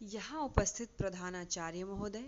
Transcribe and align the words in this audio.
यहाँ 0.00 0.40
उपस्थित 0.40 0.88
प्रधानाचार्य 0.98 1.84
महोदय, 1.84 2.24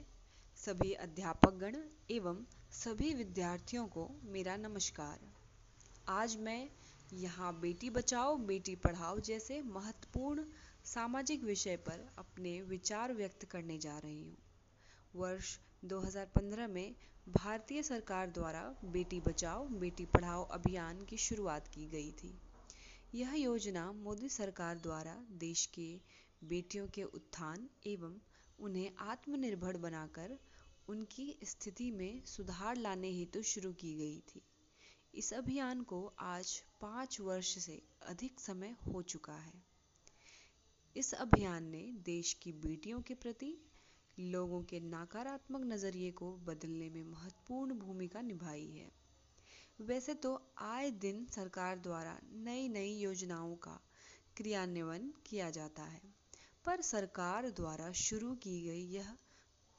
सभी 0.57 0.93
अध्यापकगण 0.93 1.77
एवं 2.11 2.37
सभी 2.73 3.15
विद्यार्थियों 3.15 3.87
को 3.87 4.09
मेरा 4.25 4.57
नमस्कार। 4.57 5.19
आज 6.09 6.37
मैं 6.37 6.69
यहाँ 7.13 7.61
बेटी 7.61 7.91
बचाओ, 7.91 8.37
बेटी 8.37 8.75
पढ़ाओ 8.77 9.21
जैसे 9.21 9.63
महत्वपूर्ण 9.63 10.45
सामाजिक 10.85 11.45
विषय 11.45 11.77
पर 11.77 12.07
अपने 12.19 12.61
विचार 12.63 13.13
व्यक्त 13.13 13.45
करने 13.45 13.79
जा 13.79 13.99
रही 13.99 14.25
हूँ। 14.25 14.37
वर्ष 15.17 15.59
2015 15.85 16.69
में 16.69 16.95
भारतीय 17.29 17.83
सरकार 17.83 18.31
द्वारा 18.31 18.75
बेटी 18.85 19.21
बचाओ, 19.21 19.69
बेटी 19.69 20.05
पढ़ाओ 20.05 20.45
अभियान 20.45 21.05
की 21.05 21.17
शुरुआत 21.17 21.69
की 21.69 21.87
गई 21.87 22.11
थी। 22.13 22.39
यह 23.15 23.35
योजना 23.35 23.93
मोदी 23.93 24.29
सरकार 24.29 24.79
द्वारा 24.79 25.17
देश 25.31 25.67
के 25.67 26.21
बेटियों 26.43 26.87
के 26.89 27.03
उत्थान 27.03 27.69
एवं 27.87 28.21
उन्हें 28.59 28.91
आत्मनिर्भर 29.01 29.77
बनाकर 29.77 30.39
उनकी 30.89 31.39
स्थिति 31.45 31.91
में 31.91 32.23
सुधार 32.27 32.77
लाने 32.77 33.11
हेतु 33.11 33.43
शुरू 33.43 33.73
की 33.73 33.95
गई 33.95 34.19
थी। 34.29 34.43
इस 35.15 35.33
अभियान 35.33 35.83
को 35.83 36.13
आज 36.21 36.63
पाँच 36.81 37.21
वर्ष 37.21 37.59
से 37.59 37.83
अधिक 38.03 38.41
समय 38.41 38.77
हो 38.87 39.03
चुका 39.03 39.33
है। 39.33 39.63
इस 40.97 41.13
अभियान 41.15 41.65
ने 41.65 41.83
देश 42.05 42.33
की 42.33 42.53
बेटियों 42.53 43.01
के 43.01 43.15
प्रति 43.15 43.57
लोगों 44.21 44.63
के 44.63 44.81
नकारात्मक 44.81 45.61
नज़रिए 45.65 46.11
को 46.11 46.33
बदलने 46.37 46.89
में 46.91 47.05
महत्वपूर्ण 47.05 47.75
भूमिका 47.75 48.21
निभाई 48.21 48.67
है। 48.67 48.91
वैसे 49.81 50.15
तो 50.15 50.53
आए 50.59 50.91
दिन 50.91 51.25
सरकार 51.27 51.79
द्वारा 51.79 52.19
नई 52.33 52.69
नई 52.69 52.95
योजनाओं 52.95 53.55
का 53.57 53.81
क्रियान्वयन 54.37 55.13
किया 55.27 55.51
जाता 55.51 55.83
है। 55.83 56.20
पर 56.65 56.81
सरकार 56.81 57.51
द्वारा 57.51 57.93
शुरू 57.93 58.35
की 58.35 58.63
गई 58.63 58.85
यह 58.87 59.17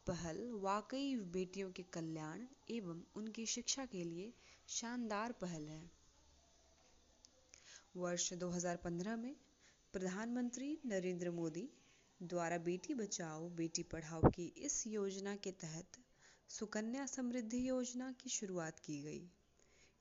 पहल 0.07 0.51
वाकई 0.51 1.15
बेटियों 1.15 1.71
के 1.71 1.83
कल्याण 1.83 2.45
एवं 2.69 3.03
उनकी 3.15 3.45
शिक्षा 3.45 3.85
के 3.85 4.03
लिए 4.03 4.33
शानदार 4.67 5.31
पहल 5.31 5.67
है। 5.67 5.91
वर्ष 7.95 8.33
2015 8.33 9.17
में 9.17 9.35
प्रधानमंत्री 9.93 10.79
नरेंद्र 10.85 11.31
मोदी 11.31 11.69
द्वारा 12.23 12.57
बेटी 12.57 12.93
बचाओ, 12.93 13.49
बेटी 13.49 13.83
पढ़ाओ 13.83 14.21
की 14.21 14.53
इस 14.57 14.87
योजना 14.87 15.35
के 15.35 15.51
तहत 15.51 15.85
सुकन्या 16.49 17.05
समृद्धि 17.05 17.69
योजना 17.69 18.11
की 18.11 18.29
शुरुआत 18.29 18.79
की 18.79 19.01
गई। 19.01 19.31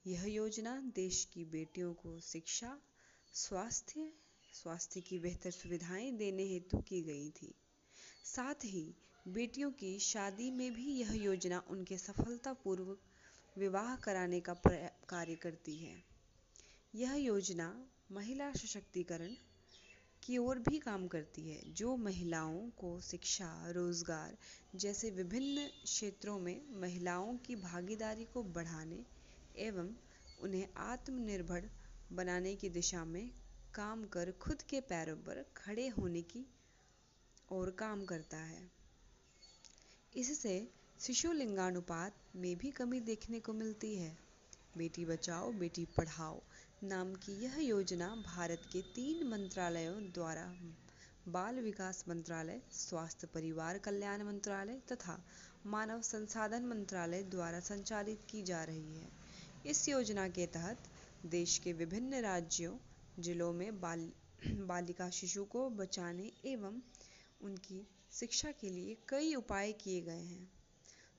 यह 0.07 0.25
योजना 0.25 0.81
देश 0.81 1.25
की 1.25 1.45
बेटियों 1.45 1.95
को 1.95 2.21
शिक्षा, 2.21 2.79
स्वास्थ्य 3.33 4.13
स्वास्थ्य 4.53 5.01
की 5.01 5.19
बेहतर 5.19 5.51
सुविधाएँ 5.51 6.11
देने 6.13 6.45
हेतु 6.45 6.79
की 6.79 7.01
गई 7.03 7.31
थी। 7.31 7.55
साथ 8.25 8.65
ही, 8.65 8.95
बेटियों 9.29 9.71
की 9.71 9.99
शादी 9.99 10.51
में 10.51 10.73
भी 10.73 10.93
यह 10.93 11.13
योजना 11.15 11.63
उनके 11.71 11.99
सफलतापूर्वक 11.99 13.01
विवाह 13.57 13.95
कराने 13.97 14.41
का 14.41 14.55
कार्य 15.09 15.35
करती 15.35 15.77
है। 15.77 16.03
यह 16.95 17.15
योजना 17.15 17.87
महिला 18.13 18.51
सशक्तिकरण 18.53 19.35
की 20.23 20.39
ओर 20.39 20.59
भी 20.59 20.79
काम 20.79 21.07
करती 21.09 21.43
है, 21.43 21.61
जो 21.73 21.97
महिलाओं 21.97 22.61
को 22.71 23.01
शिक्षा, 23.01 23.71
रोज़गार 23.71 24.37
जैसे 24.77 25.11
विभिन्न 25.11 25.67
क्षेत्रों 25.85 26.39
में 26.39 26.61
महिलाओं 26.81 27.37
की 27.37 27.57
भागीदारी 27.57 28.25
को 28.25 28.43
बढ़ाने 28.43 29.05
एवं 29.59 29.95
उन्हें 30.43 30.67
आत्मनिर्भर 30.77 31.71
बनाने 32.13 32.55
की 32.55 32.69
दिशा 32.69 33.05
में 33.05 33.31
काम 33.75 34.05
कर, 34.05 34.31
खुद 34.31 34.63
के 34.63 34.81
पैरों 34.81 35.17
पर 35.17 35.45
खड़े 35.57 35.89
होने 35.89 36.23
की 36.23 36.47
और 37.53 37.71
काम 37.71 38.05
करता 38.05 38.37
है। 38.37 38.71
इससे 40.17 40.69
शिशु 41.01 41.33
लिंगानुपात 41.33 42.15
में 42.37 42.57
भी 42.59 42.71
कमी 42.71 43.01
देखने 43.01 43.41
को 43.41 43.53
मिलती 43.53 43.95
है। 43.97 44.19
बेटी 44.77 45.05
बचाओ, 45.05 45.53
बेटी 45.53 45.85
पढ़ाओ 45.85 46.43
नाम 46.85 47.15
की 47.15 47.33
यह 47.33 47.59
योजना 47.59 48.09
भारत 48.27 48.63
के 48.73 48.83
तीन 48.83 49.27
मंत्रालयों 49.27 50.03
द्वारा 50.11 50.55
बाल 51.29 51.61
विकास 51.61 52.05
मंत्रालय, 52.09 52.61
स्वास्थ्य 52.73 53.27
परिवार 53.27 53.79
कल्याण 53.79 54.23
मंत्रालय 54.23 54.81
तथा 54.93 55.25
मानव 55.67 56.03
संसाधन 56.03 56.67
मंत्रालय 56.67 57.23
द्वारा 57.23 57.61
संचालित 57.61 58.21
की 58.31 58.43
जा 58.43 58.65
रही 58.65 58.99
है। 58.99 59.09
इस 59.67 59.89
योजना 59.89 60.29
के 60.29 60.47
तहत 60.47 60.79
देश 61.27 61.59
के 61.59 61.73
विभिन्न 61.73 62.21
राज्यों 62.21 62.77
जिलों 63.19 63.53
में 63.53 63.81
बाल, 63.81 64.11
बालिका 64.47 65.11
शिशु 65.11 65.45
को 65.45 65.69
बचाने 65.71 66.31
एवं 66.45 66.81
उनकी 67.41 67.87
शिक्षा 68.13 68.51
के 68.53 68.69
लिए 68.69 68.97
कई 69.09 69.35
उपाय 69.35 69.73
किए 69.73 70.01
गए 70.01 70.23
हैं। 70.23 70.51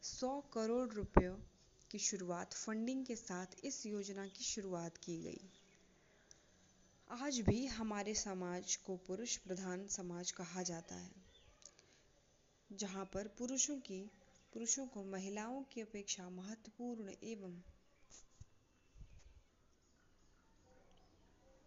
सौ 0.01 0.39
करोड़ 0.53 0.89
रुपयों 0.89 1.35
की 1.91 1.99
शुरुआत 1.99 2.53
फंडिंग 2.53 3.05
के 3.05 3.15
साथ 3.15 3.55
इस 3.63 3.85
योजना 3.85 4.27
की 4.27 4.43
शुरुआत 4.43 4.97
की 4.97 5.17
गई। 5.17 5.49
आज 7.09 7.39
भी 7.39 7.65
हमारे 7.65 8.13
समाज 8.15 8.75
को 8.75 8.95
पुरुष 8.97 9.35
प्रधान 9.37 9.87
समाज 9.87 10.31
कहा 10.31 10.63
जाता 10.63 10.95
है, 10.95 11.11
जहाँ 12.69 13.05
पर 13.05 13.27
पुरुषों 13.27 13.75
की, 13.79 14.01
पुरुषों 14.53 14.85
को 14.87 15.03
महिलाओं 15.03 15.61
की 15.63 15.81
अपेक्षा 15.81 16.29
महत्वपूर्ण 16.29 17.13
एवं 17.23 17.61